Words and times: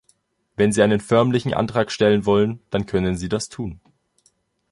Wenn 0.55 0.71
Sie 0.71 0.81
einen 0.81 0.99
förmlichen 0.99 1.53
Antrag 1.53 1.91
stellen 1.91 2.25
wollen, 2.25 2.59
dann 2.71 2.87
können 2.87 3.15
Sie 3.17 3.29
das 3.29 3.49
tun. 3.49 3.79